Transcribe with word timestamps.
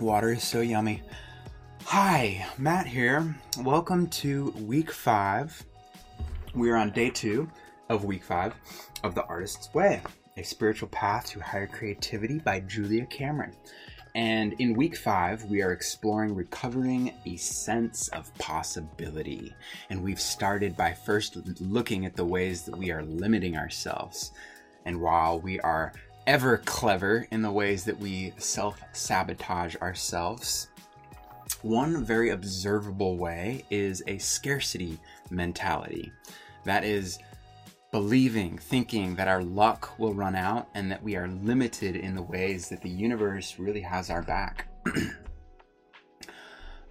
Water 0.00 0.32
is 0.32 0.42
so 0.42 0.62
yummy. 0.62 1.02
Hi, 1.84 2.46
Matt 2.56 2.86
here. 2.86 3.36
Welcome 3.58 4.06
to 4.06 4.50
week 4.52 4.90
five. 4.90 5.62
We 6.54 6.70
are 6.70 6.76
on 6.76 6.90
day 6.92 7.10
two 7.10 7.50
of 7.90 8.04
week 8.04 8.24
five 8.24 8.54
of 9.04 9.14
The 9.14 9.26
Artist's 9.26 9.74
Way, 9.74 10.00
a 10.38 10.42
spiritual 10.42 10.88
path 10.88 11.26
to 11.26 11.40
higher 11.40 11.66
creativity 11.66 12.38
by 12.38 12.60
Julia 12.60 13.04
Cameron. 13.04 13.54
And 14.14 14.54
in 14.54 14.72
week 14.72 14.96
five, 14.96 15.44
we 15.44 15.60
are 15.60 15.72
exploring 15.72 16.34
recovering 16.34 17.12
a 17.26 17.36
sense 17.36 18.08
of 18.08 18.34
possibility. 18.38 19.54
And 19.90 20.02
we've 20.02 20.20
started 20.20 20.78
by 20.78 20.94
first 20.94 21.36
looking 21.60 22.06
at 22.06 22.16
the 22.16 22.24
ways 22.24 22.62
that 22.62 22.76
we 22.76 22.90
are 22.90 23.02
limiting 23.02 23.54
ourselves. 23.54 24.32
And 24.86 24.98
while 24.98 25.38
we 25.38 25.60
are 25.60 25.92
ever 26.26 26.58
clever 26.58 27.26
in 27.30 27.42
the 27.42 27.50
ways 27.50 27.84
that 27.84 27.98
we 27.98 28.32
self 28.38 28.80
sabotage 28.92 29.76
ourselves, 29.76 30.68
one 31.62 32.04
very 32.04 32.30
observable 32.30 33.16
way 33.16 33.64
is 33.70 34.02
a 34.06 34.18
scarcity 34.18 34.98
mentality. 35.30 36.12
That 36.64 36.84
is, 36.84 37.18
believing, 37.90 38.56
thinking 38.58 39.16
that 39.16 39.28
our 39.28 39.42
luck 39.42 39.98
will 39.98 40.14
run 40.14 40.36
out 40.36 40.68
and 40.74 40.90
that 40.90 41.02
we 41.02 41.16
are 41.16 41.28
limited 41.28 41.96
in 41.96 42.14
the 42.14 42.22
ways 42.22 42.68
that 42.68 42.82
the 42.82 42.88
universe 42.88 43.58
really 43.58 43.80
has 43.80 44.10
our 44.10 44.22
back. 44.22 44.68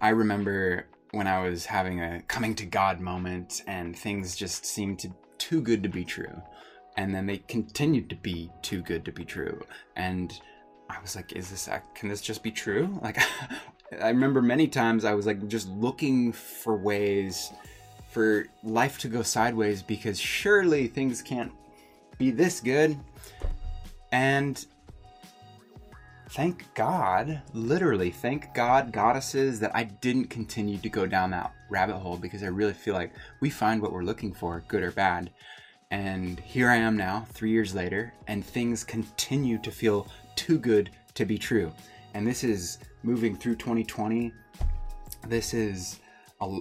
I 0.00 0.10
remember 0.10 0.86
when 1.12 1.26
I 1.26 1.48
was 1.48 1.64
having 1.66 2.00
a 2.00 2.22
coming 2.22 2.54
to 2.56 2.66
God 2.66 3.00
moment 3.00 3.62
and 3.66 3.96
things 3.96 4.36
just 4.36 4.66
seemed 4.66 4.98
to 5.00 5.12
too 5.38 5.60
good 5.60 5.82
to 5.82 5.88
be 5.88 6.04
true. 6.04 6.42
And 6.98 7.14
then 7.14 7.26
they 7.26 7.38
continued 7.38 8.10
to 8.10 8.16
be 8.16 8.50
too 8.60 8.82
good 8.82 9.04
to 9.04 9.12
be 9.12 9.24
true. 9.24 9.64
And 9.94 10.38
I 10.90 11.00
was 11.00 11.14
like, 11.14 11.32
is 11.32 11.48
this 11.48 11.68
can 11.94 12.08
this 12.08 12.20
just 12.20 12.42
be 12.42 12.50
true? 12.50 12.98
Like 13.02 13.18
I 14.02 14.08
remember 14.08 14.42
many 14.42 14.66
times 14.66 15.04
I 15.06 15.14
was 15.14 15.24
like 15.24 15.46
just 15.48 15.68
looking 15.68 16.32
for 16.32 16.76
ways 16.76 17.52
for 18.10 18.46
life 18.64 18.98
to 18.98 19.08
go 19.08 19.22
sideways 19.22 19.80
because 19.80 20.18
surely 20.18 20.88
things 20.88 21.22
can't 21.22 21.52
be 22.18 22.32
this 22.32 22.60
good. 22.60 22.98
And 24.10 24.62
thank 26.30 26.64
God, 26.74 27.42
literally, 27.54 28.10
thank 28.10 28.52
God, 28.54 28.92
goddesses, 28.92 29.60
that 29.60 29.70
I 29.72 29.84
didn't 29.84 30.30
continue 30.30 30.78
to 30.78 30.88
go 30.88 31.06
down 31.06 31.30
that 31.30 31.54
rabbit 31.70 31.98
hole 31.98 32.16
because 32.16 32.42
I 32.42 32.48
really 32.48 32.72
feel 32.72 32.94
like 32.94 33.12
we 33.40 33.50
find 33.50 33.80
what 33.80 33.92
we're 33.92 34.02
looking 34.02 34.34
for, 34.34 34.64
good 34.66 34.82
or 34.82 34.90
bad. 34.90 35.30
And 35.90 36.38
here 36.40 36.68
I 36.68 36.76
am 36.76 36.96
now, 36.96 37.26
three 37.32 37.50
years 37.50 37.74
later, 37.74 38.12
and 38.26 38.44
things 38.44 38.84
continue 38.84 39.58
to 39.58 39.70
feel 39.70 40.06
too 40.36 40.58
good 40.58 40.90
to 41.14 41.24
be 41.24 41.38
true. 41.38 41.72
And 42.14 42.26
this 42.26 42.44
is 42.44 42.78
moving 43.02 43.34
through 43.34 43.56
2020. 43.56 44.32
This 45.28 45.54
is, 45.54 46.00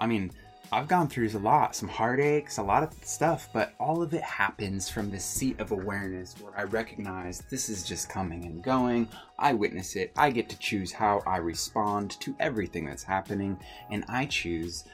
I 0.00 0.06
mean, 0.06 0.32
I've 0.72 0.88
gone 0.88 1.06
through 1.06 1.28
a 1.28 1.38
lot, 1.38 1.76
some 1.76 1.88
heartaches, 1.88 2.58
a 2.58 2.62
lot 2.62 2.82
of 2.82 2.94
stuff, 3.04 3.48
but 3.52 3.74
all 3.78 4.02
of 4.02 4.14
it 4.14 4.22
happens 4.22 4.88
from 4.88 5.10
this 5.10 5.24
seat 5.24 5.60
of 5.60 5.70
awareness 5.70 6.34
where 6.40 6.58
I 6.58 6.64
recognize 6.64 7.42
this 7.50 7.68
is 7.68 7.84
just 7.84 8.08
coming 8.08 8.46
and 8.46 8.62
going. 8.62 9.06
I 9.38 9.52
witness 9.52 9.96
it. 9.96 10.12
I 10.16 10.30
get 10.30 10.48
to 10.48 10.58
choose 10.58 10.90
how 10.90 11.22
I 11.26 11.36
respond 11.36 12.18
to 12.20 12.34
everything 12.40 12.86
that's 12.86 13.02
happening, 13.02 13.58
and 13.90 14.04
I 14.08 14.24
choose 14.24 14.84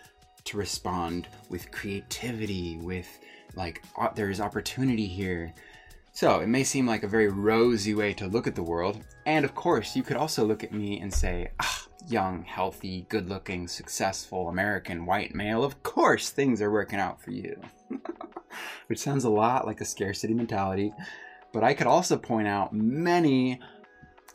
to 0.44 0.56
respond 0.56 1.28
with 1.48 1.70
creativity, 1.70 2.78
with 2.78 3.20
like, 3.54 3.82
uh, 3.98 4.08
there's 4.14 4.40
opportunity 4.40 5.06
here. 5.06 5.52
So, 6.12 6.40
it 6.40 6.48
may 6.48 6.64
seem 6.64 6.86
like 6.86 7.02
a 7.02 7.08
very 7.08 7.28
rosy 7.28 7.94
way 7.94 8.12
to 8.14 8.26
look 8.26 8.46
at 8.46 8.54
the 8.54 8.62
world, 8.62 9.04
and 9.26 9.44
of 9.44 9.54
course, 9.54 9.94
you 9.94 10.02
could 10.02 10.16
also 10.16 10.44
look 10.44 10.64
at 10.64 10.72
me 10.72 11.00
and 11.00 11.12
say, 11.12 11.50
ah, 11.60 11.86
young, 12.10 12.42
healthy, 12.44 13.06
good 13.08 13.28
looking, 13.28 13.68
successful 13.68 14.48
American 14.48 15.06
white 15.06 15.34
male, 15.34 15.62
of 15.62 15.82
course 15.82 16.30
things 16.30 16.62
are 16.62 16.70
working 16.70 16.98
out 16.98 17.20
for 17.20 17.30
you. 17.30 17.60
Which 18.86 18.98
sounds 18.98 19.24
a 19.24 19.30
lot 19.30 19.66
like 19.66 19.80
a 19.80 19.84
scarcity 19.84 20.34
mentality. 20.34 20.92
But 21.52 21.64
I 21.64 21.74
could 21.74 21.86
also 21.86 22.16
point 22.16 22.48
out 22.48 22.72
many 22.72 23.60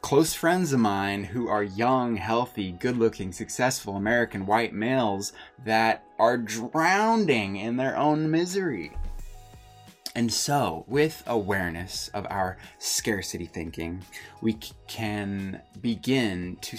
close 0.02 0.34
friends 0.34 0.74
of 0.74 0.80
mine 0.80 1.24
who 1.24 1.48
are 1.48 1.64
young, 1.64 2.16
healthy, 2.16 2.74
good 2.74 2.98
looking, 2.98 3.32
successful 3.32 3.96
American 3.96 4.46
white 4.46 4.74
males 4.74 5.34
that 5.66 6.04
are 6.20 6.38
drowning 6.38 7.56
in 7.56 7.78
their 7.78 7.98
own 7.98 8.30
misery. 8.30 8.92
And 10.16 10.32
so, 10.32 10.86
with 10.88 11.24
awareness 11.26 12.10
of 12.10 12.28
our 12.30 12.58
scarcity 12.78 13.48
thinking, 13.48 14.04
we 14.42 14.54
can 14.88 15.60
begin 15.82 16.58
to, 16.62 16.78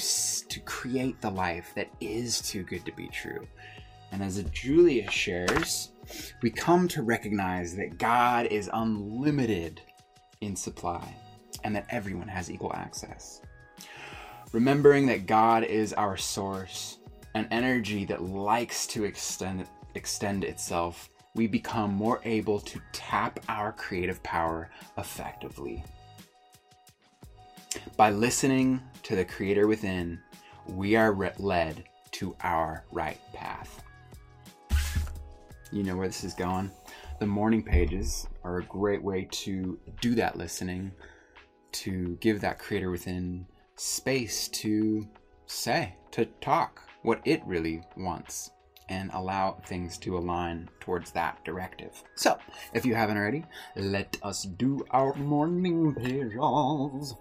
to 0.48 0.60
create 0.60 1.20
the 1.20 1.30
life 1.30 1.72
that 1.74 1.88
is 2.00 2.40
too 2.40 2.62
good 2.62 2.86
to 2.86 2.92
be 2.92 3.08
true. 3.08 3.44
And 4.12 4.22
as 4.22 4.40
Julia 4.52 5.10
shares, 5.10 5.90
we 6.42 6.50
come 6.50 6.86
to 6.88 7.02
recognize 7.02 7.74
that 7.74 7.98
God 7.98 8.46
is 8.46 8.70
unlimited 8.72 9.80
in 10.40 10.54
supply 10.54 11.16
and 11.64 11.74
that 11.74 11.86
everyone 11.90 12.28
has 12.28 12.48
equal 12.48 12.72
access. 12.74 13.40
Remembering 14.52 15.06
that 15.06 15.26
God 15.26 15.64
is 15.64 15.92
our 15.94 16.16
source, 16.16 16.98
an 17.34 17.48
energy 17.50 18.04
that 18.04 18.22
likes 18.22 18.86
to 18.88 19.02
extend, 19.02 19.66
extend 19.96 20.44
itself 20.44 21.10
we 21.34 21.46
become 21.48 21.92
more 21.92 22.20
able 22.24 22.60
to 22.60 22.80
tap 22.92 23.40
our 23.48 23.72
creative 23.72 24.22
power 24.22 24.70
effectively. 24.98 25.82
By 27.96 28.10
listening 28.10 28.80
to 29.02 29.16
the 29.16 29.24
Creator 29.24 29.66
within, 29.66 30.20
we 30.68 30.94
are 30.94 31.12
led 31.38 31.84
to 32.12 32.36
our 32.42 32.84
right 32.92 33.18
path. 33.32 33.82
You 35.72 35.82
know 35.82 35.96
where 35.96 36.06
this 36.06 36.22
is 36.22 36.34
going. 36.34 36.70
The 37.18 37.26
morning 37.26 37.62
pages 37.62 38.28
are 38.44 38.58
a 38.58 38.64
great 38.64 39.02
way 39.02 39.26
to 39.30 39.78
do 40.00 40.14
that 40.14 40.38
listening, 40.38 40.92
to 41.72 42.16
give 42.20 42.40
that 42.40 42.60
Creator 42.60 42.90
within 42.90 43.46
space 43.74 44.46
to 44.48 45.08
say, 45.46 45.96
to 46.12 46.26
talk 46.40 46.80
what 47.02 47.20
it 47.24 47.42
really 47.44 47.82
wants 47.96 48.52
and 48.88 49.10
allow 49.12 49.58
things 49.66 49.98
to 49.98 50.16
align 50.16 50.68
towards 50.80 51.12
that 51.12 51.42
directive. 51.44 52.02
So, 52.14 52.38
if 52.72 52.84
you 52.84 52.94
haven't 52.94 53.16
already, 53.16 53.44
let 53.76 54.16
us 54.22 54.42
do 54.44 54.84
our 54.90 55.14
morning 55.14 55.94
pages. 55.94 57.14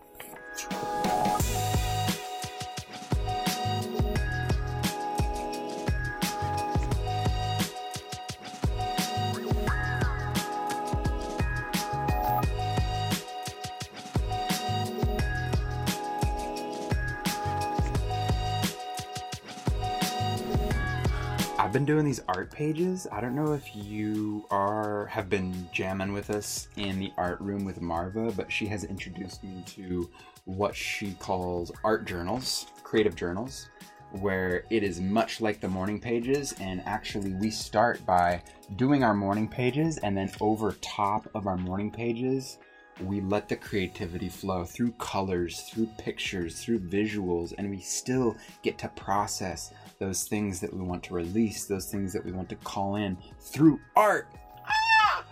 Been 21.74 21.86
doing 21.86 22.06
these 22.06 22.22
art 22.28 22.52
pages. 22.52 23.08
I 23.12 23.20
don't 23.20 23.34
know 23.34 23.54
if 23.54 23.76
you 23.76 24.46
are 24.52 25.08
have 25.08 25.28
been 25.28 25.68
jamming 25.74 26.14
with 26.14 26.30
us 26.30 26.68
in 26.78 27.00
the 27.00 27.12
art 27.18 27.42
room 27.42 27.66
with 27.66 27.82
Marva, 27.82 28.32
but 28.32 28.52
she 28.52 28.68
has 28.68 28.84
introduced 28.84 29.44
me 29.44 29.64
to 29.70 30.08
what 30.46 30.76
she 30.76 31.14
calls 31.14 31.72
art 31.84 32.06
journals, 32.06 32.68
creative 32.84 33.16
journals, 33.16 33.70
where 34.12 34.66
it 34.70 34.84
is 34.84 35.02
much 35.02 35.42
like 35.42 35.60
the 35.60 35.68
morning 35.68 36.00
pages 36.00 36.54
and 36.60 36.84
actually 36.86 37.34
we 37.34 37.50
start 37.50 38.06
by 38.06 38.44
doing 38.76 39.04
our 39.04 39.16
morning 39.16 39.48
pages 39.48 39.98
and 39.98 40.16
then 40.16 40.32
over 40.42 40.74
top 40.74 41.28
of 41.34 41.48
our 41.48 41.58
morning 41.58 41.90
pages 41.90 42.60
we 43.02 43.22
let 43.22 43.50
the 43.50 43.56
creativity 43.56 44.30
flow 44.30 44.64
through 44.64 44.92
colors, 44.94 45.62
through 45.62 45.88
pictures, 45.98 46.64
through 46.64 46.80
visuals, 46.80 47.54
and 47.58 47.70
we 47.70 47.80
still 47.80 48.36
get 48.62 48.78
to 48.78 48.88
process 48.90 49.74
those 50.04 50.26
things 50.26 50.60
that 50.60 50.74
we 50.74 50.82
want 50.82 51.02
to 51.02 51.14
release, 51.14 51.64
those 51.64 51.86
things 51.90 52.12
that 52.12 52.26
we 52.26 52.34
want 52.34 52.50
to 52.50 52.56
call 52.58 52.96
in 52.98 53.18
through 53.40 53.80
art. 53.96 54.28
Ah! 54.68 55.24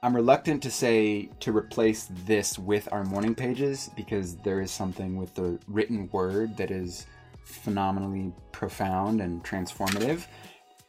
I'm 0.00 0.14
reluctant 0.14 0.62
to 0.62 0.70
say 0.70 1.28
to 1.40 1.50
replace 1.50 2.08
this 2.24 2.56
with 2.56 2.88
our 2.92 3.02
morning 3.02 3.34
pages 3.34 3.90
because 3.96 4.36
there 4.36 4.60
is 4.60 4.70
something 4.70 5.16
with 5.16 5.34
the 5.34 5.58
written 5.66 6.08
word 6.12 6.56
that 6.56 6.70
is 6.70 7.06
phenomenally 7.42 8.32
profound 8.52 9.20
and 9.20 9.42
transformative. 9.42 10.26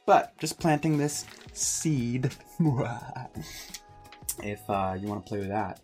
But 0.06 0.38
just 0.38 0.60
planting 0.60 1.00
this 1.00 1.25
seed, 1.54 2.36
if 4.44 4.69
uh, 4.69 4.96
you 5.00 5.08
want 5.08 5.25
to 5.25 5.28
play 5.28 5.40
with 5.40 5.50
that, 5.50 5.80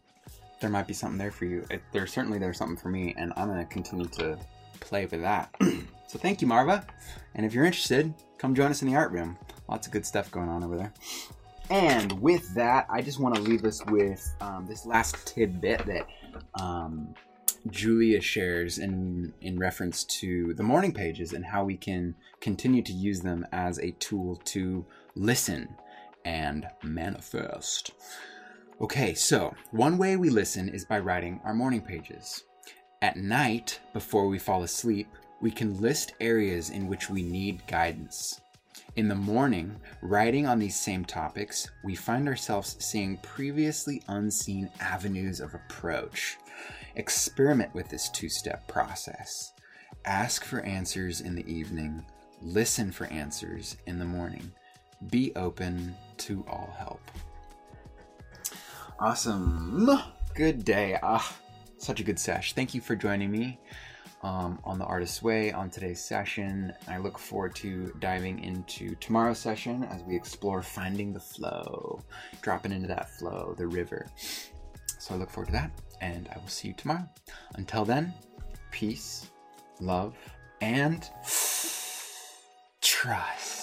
there 0.61 0.69
might 0.69 0.85
be 0.85 0.93
something 0.93 1.17
there 1.17 1.31
for 1.31 1.45
you. 1.45 1.65
It, 1.71 1.81
there 1.91 2.05
certainly 2.05 2.37
there's 2.37 2.57
something 2.57 2.77
for 2.77 2.89
me, 2.89 3.15
and 3.17 3.33
I'm 3.35 3.47
gonna 3.47 3.65
continue 3.65 4.05
to 4.05 4.37
play 4.79 5.07
with 5.07 5.21
that. 5.21 5.53
so 6.13 6.19
thank 6.19 6.41
you, 6.41 6.47
Marva. 6.47 6.85
And 7.33 7.43
if 7.43 7.55
you're 7.55 7.65
interested, 7.65 8.13
come 8.37 8.53
join 8.53 8.69
us 8.69 8.83
in 8.83 8.87
the 8.87 8.95
art 8.95 9.11
room. 9.11 9.35
Lots 9.67 9.87
of 9.87 9.93
good 9.93 10.05
stuff 10.05 10.29
going 10.29 10.47
on 10.47 10.63
over 10.63 10.77
there. 10.77 10.93
And 11.71 12.11
with 12.21 12.53
that, 12.53 12.85
I 12.87 13.01
just 13.01 13.19
want 13.19 13.33
to 13.33 13.41
leave 13.41 13.65
us 13.65 13.83
with 13.87 14.35
um, 14.39 14.67
this 14.67 14.85
last 14.85 15.25
tidbit 15.25 15.83
that 15.87 16.07
um, 16.61 17.15
Julia 17.71 18.21
shares 18.21 18.77
in 18.77 19.33
in 19.41 19.57
reference 19.57 20.03
to 20.03 20.53
the 20.53 20.61
morning 20.61 20.93
pages 20.93 21.33
and 21.33 21.43
how 21.43 21.63
we 21.63 21.77
can 21.77 22.13
continue 22.41 22.83
to 22.83 22.93
use 22.93 23.21
them 23.21 23.47
as 23.51 23.79
a 23.79 23.89
tool 23.93 24.35
to 24.45 24.85
listen 25.15 25.67
and 26.25 26.67
manifest. 26.83 27.89
Okay, 28.79 29.15
so 29.15 29.55
one 29.71 29.97
way 29.97 30.15
we 30.15 30.29
listen 30.29 30.69
is 30.69 30.85
by 30.85 30.99
writing 30.99 31.41
our 31.43 31.55
morning 31.55 31.81
pages. 31.81 32.43
At 33.01 33.17
night, 33.17 33.79
before 33.93 34.27
we 34.27 34.37
fall 34.37 34.61
asleep, 34.61 35.07
we 35.41 35.51
can 35.51 35.79
list 35.81 36.13
areas 36.19 36.69
in 36.69 36.87
which 36.87 37.09
we 37.09 37.21
need 37.23 37.65
guidance. 37.67 38.41
In 38.95 39.07
the 39.07 39.15
morning, 39.15 39.75
writing 40.01 40.45
on 40.45 40.59
these 40.59 40.79
same 40.79 41.03
topics, 41.03 41.67
we 41.83 41.95
find 41.95 42.27
ourselves 42.27 42.77
seeing 42.79 43.17
previously 43.17 44.03
unseen 44.07 44.69
avenues 44.79 45.39
of 45.39 45.53
approach. 45.55 46.37
Experiment 46.95 47.73
with 47.73 47.89
this 47.89 48.09
two 48.09 48.29
step 48.29 48.67
process. 48.67 49.53
Ask 50.05 50.43
for 50.45 50.61
answers 50.61 51.21
in 51.21 51.33
the 51.33 51.51
evening, 51.51 52.05
listen 52.41 52.91
for 52.91 53.05
answers 53.07 53.77
in 53.87 53.97
the 53.97 54.05
morning. 54.05 54.51
Be 55.09 55.31
open 55.35 55.95
to 56.17 56.45
all 56.47 56.75
help. 56.77 57.01
Awesome. 58.99 59.89
Good 60.35 60.63
day. 60.63 60.97
Ah, 61.01 61.35
such 61.77 61.99
a 61.99 62.03
good 62.03 62.19
sesh. 62.19 62.53
Thank 62.53 62.73
you 62.73 62.81
for 62.81 62.95
joining 62.95 63.31
me 63.31 63.59
um, 64.23 64.59
on 64.63 64.79
the 64.79 64.85
Artist's 64.85 65.21
Way 65.21 65.51
on 65.51 65.69
today's 65.69 66.03
session. 66.03 66.73
I 66.87 66.97
look 66.97 67.19
forward 67.19 67.55
to 67.55 67.93
diving 67.99 68.43
into 68.43 68.95
tomorrow's 68.95 69.39
session 69.39 69.83
as 69.83 70.01
we 70.03 70.15
explore 70.15 70.63
finding 70.63 71.13
the 71.13 71.19
flow, 71.19 72.01
dropping 72.41 72.71
into 72.71 72.87
that 72.87 73.09
flow, 73.09 73.53
the 73.57 73.67
river. 73.67 74.07
So 74.99 75.13
I 75.13 75.17
look 75.17 75.29
forward 75.29 75.47
to 75.47 75.53
that, 75.53 75.71
and 76.01 76.29
I 76.33 76.37
will 76.37 76.47
see 76.47 76.69
you 76.69 76.73
tomorrow. 76.73 77.07
Until 77.55 77.83
then, 77.85 78.13
peace, 78.71 79.29
love, 79.81 80.15
and 80.61 81.09
trust. 82.81 83.62